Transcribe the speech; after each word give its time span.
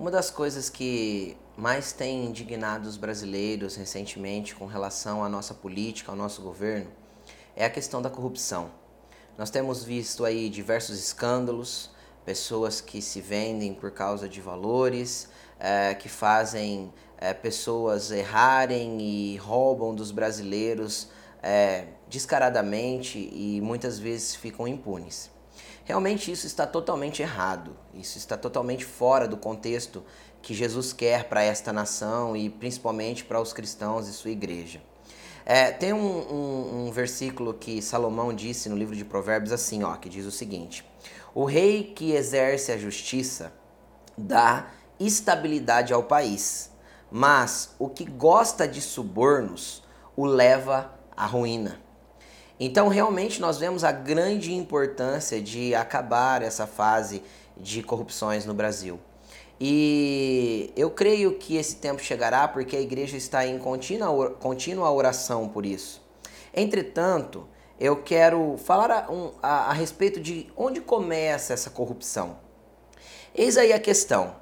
Uma 0.00 0.10
das 0.10 0.30
coisas 0.30 0.70
que 0.70 1.36
mais 1.58 1.92
tem 1.92 2.24
indignado 2.24 2.88
os 2.88 2.96
brasileiros 2.96 3.76
recentemente 3.76 4.54
com 4.54 4.64
relação 4.64 5.22
à 5.22 5.28
nossa 5.28 5.52
política, 5.52 6.10
ao 6.10 6.16
nosso 6.16 6.40
governo, 6.40 6.90
é 7.54 7.66
a 7.66 7.70
questão 7.70 8.00
da 8.00 8.08
corrupção. 8.08 8.70
Nós 9.36 9.50
temos 9.50 9.84
visto 9.84 10.24
aí 10.24 10.48
diversos 10.48 10.98
escândalos, 10.98 11.90
pessoas 12.24 12.80
que 12.80 13.02
se 13.02 13.20
vendem 13.20 13.74
por 13.74 13.90
causa 13.90 14.26
de 14.26 14.40
valores, 14.40 15.28
é, 15.58 15.94
que 15.94 16.08
fazem 16.08 16.90
é, 17.18 17.34
pessoas 17.34 18.10
errarem 18.10 19.02
e 19.02 19.36
roubam 19.36 19.94
dos 19.94 20.12
brasileiros 20.12 21.08
é, 21.42 21.88
descaradamente 22.08 23.18
e 23.18 23.60
muitas 23.60 23.98
vezes 23.98 24.34
ficam 24.34 24.66
impunes. 24.66 25.30
Realmente 25.84 26.30
isso 26.30 26.46
está 26.46 26.66
totalmente 26.66 27.22
errado, 27.22 27.76
isso 27.94 28.18
está 28.18 28.36
totalmente 28.36 28.84
fora 28.84 29.26
do 29.26 29.36
contexto 29.36 30.02
que 30.42 30.54
Jesus 30.54 30.92
quer 30.92 31.24
para 31.24 31.42
esta 31.42 31.72
nação 31.72 32.36
e 32.36 32.48
principalmente 32.48 33.24
para 33.24 33.40
os 33.40 33.52
cristãos 33.52 34.08
e 34.08 34.12
sua 34.12 34.30
igreja. 34.30 34.80
É, 35.44 35.70
tem 35.70 35.92
um, 35.92 35.98
um, 35.98 36.86
um, 36.86 36.92
versículo 36.92 37.54
que 37.54 37.80
Salomão 37.82 38.32
disse 38.32 38.68
no 38.68 38.76
livro 38.76 38.94
de 38.94 39.04
Provérbios 39.04 39.52
assim, 39.52 39.82
ó, 39.82 39.96
que 39.96 40.08
diz 40.08 40.24
o 40.26 40.30
seguinte: 40.30 40.84
O 41.34 41.44
rei 41.44 41.82
que 41.82 42.12
exerce 42.12 42.70
a 42.70 42.78
justiça 42.78 43.52
dá 44.16 44.70
estabilidade 44.98 45.92
ao 45.92 46.02
país, 46.02 46.70
mas 47.10 47.74
o 47.78 47.88
que 47.88 48.04
gosta 48.04 48.68
de 48.68 48.80
subornos 48.80 49.82
o 50.14 50.26
leva 50.26 50.92
à 51.16 51.26
ruína. 51.26 51.80
Então, 52.62 52.88
realmente, 52.88 53.40
nós 53.40 53.56
vemos 53.56 53.84
a 53.84 53.90
grande 53.90 54.52
importância 54.52 55.40
de 55.40 55.74
acabar 55.74 56.42
essa 56.42 56.66
fase 56.66 57.22
de 57.56 57.82
corrupções 57.82 58.44
no 58.44 58.52
Brasil. 58.52 59.00
E 59.58 60.70
eu 60.76 60.90
creio 60.90 61.38
que 61.38 61.56
esse 61.56 61.76
tempo 61.76 62.02
chegará 62.02 62.46
porque 62.46 62.76
a 62.76 62.80
igreja 62.80 63.16
está 63.16 63.46
em 63.46 63.58
contínua, 63.58 64.32
contínua 64.32 64.90
oração 64.90 65.48
por 65.48 65.64
isso. 65.64 66.02
Entretanto, 66.54 67.48
eu 67.78 67.96
quero 68.02 68.58
falar 68.58 68.90
a, 68.90 69.10
um, 69.10 69.32
a, 69.42 69.70
a 69.70 69.72
respeito 69.72 70.20
de 70.20 70.52
onde 70.54 70.82
começa 70.82 71.54
essa 71.54 71.70
corrupção. 71.70 72.36
Eis 73.34 73.56
aí 73.56 73.72
a 73.72 73.80
questão. 73.80 74.36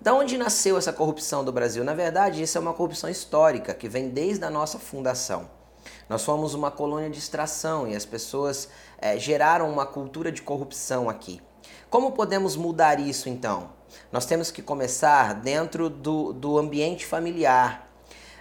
Da 0.00 0.12
onde 0.12 0.36
nasceu 0.36 0.76
essa 0.76 0.92
corrupção 0.92 1.44
do 1.44 1.52
Brasil? 1.52 1.84
Na 1.84 1.94
verdade, 1.94 2.42
isso 2.42 2.58
é 2.58 2.60
uma 2.60 2.74
corrupção 2.74 3.08
histórica 3.08 3.72
que 3.72 3.88
vem 3.88 4.08
desde 4.08 4.44
a 4.44 4.50
nossa 4.50 4.76
fundação. 4.76 5.59
Nós 6.10 6.24
fomos 6.24 6.54
uma 6.54 6.72
colônia 6.72 7.08
de 7.08 7.20
extração 7.20 7.86
e 7.86 7.94
as 7.94 8.04
pessoas 8.04 8.68
é, 8.98 9.16
geraram 9.16 9.70
uma 9.70 9.86
cultura 9.86 10.32
de 10.32 10.42
corrupção 10.42 11.08
aqui. 11.08 11.40
Como 11.88 12.10
podemos 12.10 12.56
mudar 12.56 12.98
isso 12.98 13.28
então? 13.28 13.70
Nós 14.10 14.26
temos 14.26 14.50
que 14.50 14.60
começar 14.60 15.34
dentro 15.34 15.88
do, 15.88 16.32
do 16.32 16.58
ambiente 16.58 17.06
familiar. 17.06 17.88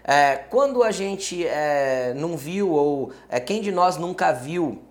É, 0.04 0.38
quando 0.50 0.82
a 0.82 0.90
gente 0.90 1.46
é, 1.46 2.12
não 2.16 2.36
viu, 2.36 2.72
ou 2.72 3.12
é, 3.30 3.40
quem 3.40 3.62
de 3.62 3.72
nós 3.72 3.98
nunca 3.98 4.32
viu 4.32 4.82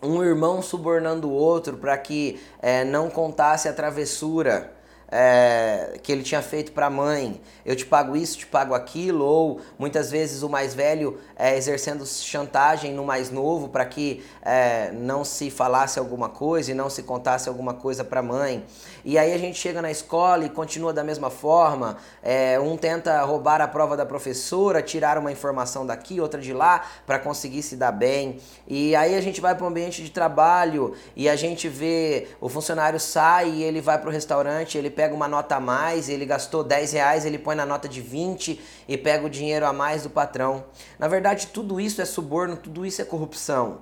um 0.00 0.22
irmão 0.22 0.62
subornando 0.62 1.28
o 1.28 1.32
outro 1.32 1.78
para 1.78 1.98
que 1.98 2.40
é, 2.62 2.84
não 2.84 3.10
contasse 3.10 3.68
a 3.68 3.72
travessura 3.72 4.72
é, 5.10 5.98
que 6.02 6.12
ele 6.12 6.22
tinha 6.22 6.40
feito 6.40 6.72
para 6.72 6.86
a 6.86 6.90
mãe, 6.90 7.40
eu 7.64 7.74
te 7.74 7.84
pago 7.84 8.16
isso, 8.16 8.38
te 8.38 8.46
pago 8.46 8.74
aquilo, 8.74 9.24
ou 9.24 9.60
muitas 9.78 10.10
vezes 10.10 10.42
o 10.42 10.48
mais 10.48 10.74
velho 10.74 11.18
é, 11.36 11.56
exercendo 11.56 12.06
chantagem 12.06 12.92
no 12.92 13.04
mais 13.04 13.30
novo 13.30 13.68
para 13.68 13.84
que 13.84 14.24
é, 14.42 14.92
não 14.92 15.24
se 15.24 15.50
falasse 15.50 15.98
alguma 15.98 16.28
coisa 16.28 16.70
e 16.70 16.74
não 16.74 16.88
se 16.88 17.02
contasse 17.02 17.48
alguma 17.48 17.74
coisa 17.74 18.04
para 18.04 18.20
a 18.20 18.22
mãe. 18.22 18.64
E 19.04 19.18
aí 19.18 19.32
a 19.32 19.38
gente 19.38 19.58
chega 19.58 19.80
na 19.80 19.90
escola 19.90 20.44
e 20.44 20.50
continua 20.50 20.92
da 20.92 21.02
mesma 21.02 21.30
forma, 21.30 21.96
é, 22.22 22.58
um 22.60 22.76
tenta 22.76 23.20
roubar 23.22 23.60
a 23.60 23.68
prova 23.68 23.96
da 23.96 24.04
professora, 24.04 24.82
tirar 24.82 25.18
uma 25.18 25.32
informação 25.32 25.86
daqui, 25.86 26.20
outra 26.20 26.40
de 26.40 26.52
lá, 26.52 26.84
para 27.06 27.18
conseguir 27.18 27.62
se 27.62 27.76
dar 27.76 27.92
bem. 27.92 28.38
E 28.68 28.94
aí 28.94 29.14
a 29.14 29.20
gente 29.20 29.40
vai 29.40 29.54
para 29.54 29.64
o 29.64 29.68
ambiente 29.68 30.02
de 30.02 30.10
trabalho 30.10 30.94
e 31.16 31.28
a 31.28 31.36
gente 31.36 31.68
vê 31.68 32.28
o 32.40 32.48
funcionário 32.48 33.00
sai 33.00 33.48
e 33.48 33.62
ele 33.62 33.80
vai 33.80 33.98
para 33.98 34.08
o 34.08 34.12
restaurante, 34.12 34.76
ele 34.76 34.90
pega 35.00 35.14
uma 35.14 35.26
nota 35.26 35.56
a 35.56 35.60
mais, 35.60 36.10
ele 36.10 36.26
gastou 36.26 36.62
10 36.62 36.92
reais, 36.92 37.24
ele 37.24 37.38
põe 37.38 37.56
na 37.56 37.64
nota 37.64 37.88
de 37.88 38.02
20 38.02 38.60
e 38.86 38.98
pega 38.98 39.24
o 39.24 39.30
dinheiro 39.30 39.64
a 39.64 39.72
mais 39.72 40.02
do 40.02 40.10
patrão. 40.10 40.66
Na 40.98 41.08
verdade, 41.08 41.46
tudo 41.46 41.80
isso 41.80 42.02
é 42.02 42.04
suborno, 42.04 42.54
tudo 42.54 42.84
isso 42.84 43.00
é 43.00 43.04
corrupção. 43.06 43.78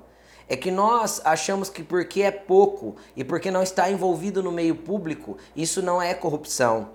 É 0.49 0.56
que 0.56 0.71
nós 0.71 1.21
achamos 1.25 1.69
que 1.69 1.83
porque 1.83 2.23
é 2.23 2.31
pouco 2.31 2.95
e 3.17 3.25
porque 3.25 3.51
não 3.51 3.65
está 3.65 3.91
envolvido 3.91 4.45
no 4.45 4.53
meio 4.53 4.77
público, 4.77 5.37
isso 5.56 5.83
não 5.83 6.01
é 6.01 6.15
corrupção. 6.15 6.91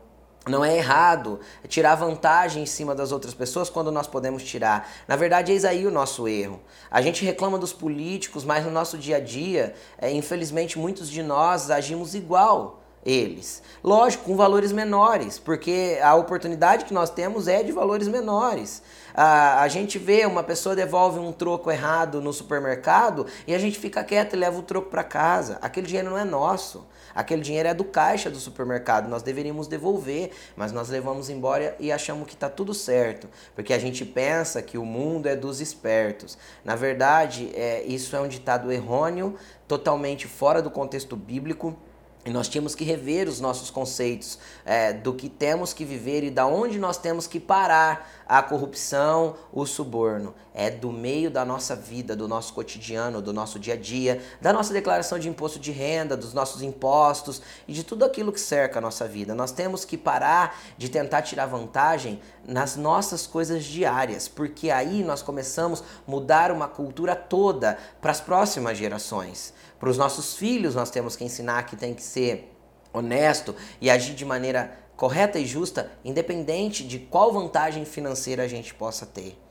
Não 0.47 0.63
é 0.63 0.77
errado 0.77 1.41
tirar 1.67 1.95
vantagem 1.95 2.63
em 2.63 2.65
cima 2.65 2.95
das 2.95 3.11
outras 3.11 3.33
pessoas 3.33 3.69
quando 3.69 3.91
nós 3.91 4.07
podemos 4.07 4.41
tirar. 4.41 4.89
Na 5.05 5.17
verdade, 5.17 5.51
eis 5.51 5.65
aí 5.65 5.85
o 5.85 5.91
nosso 5.91 6.29
erro. 6.29 6.61
A 6.89 7.01
gente 7.01 7.25
reclama 7.25 7.57
dos 7.57 7.73
políticos, 7.73 8.45
mas 8.45 8.63
no 8.63 8.71
nosso 8.71 8.97
dia 8.97 9.17
a 9.17 9.19
dia, 9.19 9.75
é, 9.97 10.09
infelizmente, 10.09 10.79
muitos 10.79 11.09
de 11.09 11.21
nós 11.21 11.69
agimos 11.69 12.15
igual 12.15 12.82
eles. 13.05 13.61
Lógico, 13.83 14.25
com 14.25 14.35
valores 14.35 14.71
menores, 14.71 15.37
porque 15.37 15.99
a 16.01 16.15
oportunidade 16.15 16.85
que 16.85 16.93
nós 16.93 17.09
temos 17.09 17.47
é 17.47 17.61
de 17.61 17.71
valores 17.71 18.07
menores. 18.07 18.81
A, 19.13 19.61
a 19.61 19.67
gente 19.67 19.99
vê 19.99 20.25
uma 20.25 20.41
pessoa 20.41 20.75
devolve 20.75 21.19
um 21.19 21.31
troco 21.31 21.69
errado 21.69 22.21
no 22.21 22.33
supermercado 22.33 23.27
e 23.45 23.53
a 23.53 23.59
gente 23.59 23.77
fica 23.77 24.03
quieto 24.03 24.33
e 24.33 24.39
leva 24.39 24.57
o 24.57 24.63
troco 24.63 24.89
para 24.89 25.03
casa. 25.03 25.59
Aquele 25.61 25.85
dinheiro 25.85 26.09
não 26.09 26.17
é 26.17 26.23
nosso. 26.23 26.85
Aquele 27.13 27.41
dinheiro 27.41 27.69
é 27.69 27.73
do 27.73 27.83
caixa 27.83 28.29
do 28.29 28.39
supermercado. 28.39 29.07
Nós 29.07 29.21
deveríamos 29.21 29.67
devolver, 29.67 30.31
mas 30.55 30.71
nós 30.71 30.89
levamos 30.89 31.29
embora 31.29 31.75
e 31.79 31.91
achamos 31.91 32.27
que 32.27 32.33
está 32.33 32.49
tudo 32.49 32.73
certo, 32.73 33.29
porque 33.53 33.73
a 33.73 33.79
gente 33.79 34.03
pensa 34.03 34.61
que 34.61 34.77
o 34.77 34.85
mundo 34.85 35.27
é 35.27 35.35
dos 35.35 35.61
espertos. 35.61 36.37
Na 36.65 36.75
verdade, 36.75 37.51
é, 37.53 37.83
isso 37.83 38.15
é 38.15 38.19
um 38.19 38.27
ditado 38.27 38.71
errôneo, 38.71 39.35
totalmente 39.67 40.27
fora 40.27 40.61
do 40.61 40.71
contexto 40.71 41.15
bíblico. 41.15 41.77
E 42.25 42.29
nós 42.29 42.47
tínhamos 42.47 42.73
que 42.73 42.85
rever 42.85 43.27
os 43.27 43.41
nossos 43.41 43.69
conceitos 43.69 44.39
é, 44.65 44.93
do 44.93 45.13
que 45.13 45.27
temos 45.27 45.73
que 45.73 45.83
viver 45.83 46.23
e 46.23 46.29
da 46.29 46.45
onde 46.45 46.79
nós 46.79 46.97
temos 46.97 47.27
que 47.27 47.39
parar 47.39 48.09
a 48.25 48.41
corrupção, 48.41 49.35
o 49.51 49.65
suborno. 49.65 50.33
É 50.53 50.69
do 50.69 50.91
meio 50.91 51.31
da 51.31 51.43
nossa 51.43 51.75
vida, 51.75 52.15
do 52.15 52.27
nosso 52.27 52.53
cotidiano, 52.53 53.21
do 53.21 53.33
nosso 53.33 53.59
dia 53.59 53.73
a 53.73 53.77
dia, 53.77 54.21
da 54.39 54.53
nossa 54.53 54.71
declaração 54.71 55.17
de 55.17 55.27
imposto 55.27 55.59
de 55.59 55.71
renda, 55.71 56.15
dos 56.15 56.33
nossos 56.33 56.61
impostos 56.61 57.41
e 57.67 57.73
de 57.73 57.83
tudo 57.83 58.05
aquilo 58.05 58.31
que 58.31 58.39
cerca 58.39 58.77
a 58.77 58.81
nossa 58.81 59.07
vida. 59.07 59.33
Nós 59.33 59.51
temos 59.51 59.83
que 59.83 59.97
parar 59.97 60.59
de 60.77 60.89
tentar 60.89 61.23
tirar 61.23 61.47
vantagem 61.47 62.21
nas 62.47 62.75
nossas 62.75 63.25
coisas 63.25 63.63
diárias, 63.63 64.27
porque 64.27 64.69
aí 64.69 65.03
nós 65.03 65.23
começamos 65.23 65.81
a 65.81 65.83
mudar 66.05 66.51
uma 66.51 66.67
cultura 66.67 67.15
toda 67.15 67.77
para 67.99 68.11
as 68.11 68.21
próximas 68.21 68.77
gerações. 68.77 69.53
Para 69.79 69.89
os 69.89 69.97
nossos 69.97 70.35
filhos, 70.35 70.75
nós 70.75 70.91
temos 70.91 71.15
que 71.15 71.23
ensinar 71.23 71.63
que 71.63 71.75
tem 71.75 71.93
que 71.93 72.03
ser 72.03 72.55
honesto 72.93 73.55
e 73.81 73.89
agir 73.89 74.13
de 74.13 74.23
maneira 74.23 74.77
correta 74.95 75.39
e 75.39 75.45
justa, 75.45 75.91
independente 76.05 76.83
de 76.83 76.99
qual 76.99 77.33
vantagem 77.33 77.83
financeira 77.83 78.43
a 78.43 78.47
gente 78.47 78.73
possa 78.73 79.05
ter. 79.05 79.42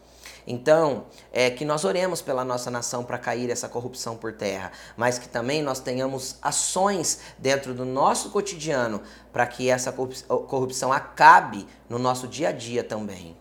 Então, 0.46 1.06
é 1.32 1.50
que 1.50 1.64
nós 1.64 1.84
oremos 1.84 2.20
pela 2.20 2.44
nossa 2.44 2.70
nação 2.70 3.04
para 3.04 3.18
cair 3.18 3.50
essa 3.50 3.68
corrupção 3.68 4.16
por 4.16 4.32
terra, 4.32 4.72
mas 4.96 5.18
que 5.18 5.28
também 5.28 5.62
nós 5.62 5.80
tenhamos 5.80 6.36
ações 6.42 7.20
dentro 7.38 7.74
do 7.74 7.84
nosso 7.84 8.30
cotidiano 8.30 9.02
para 9.32 9.46
que 9.46 9.70
essa 9.70 9.92
corrupção 9.92 10.92
acabe 10.92 11.66
no 11.88 11.98
nosso 11.98 12.26
dia 12.26 12.48
a 12.48 12.52
dia 12.52 12.82
também. 12.82 13.36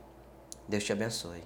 Deus 0.68 0.84
te 0.84 0.94
abençoe. 0.94 1.44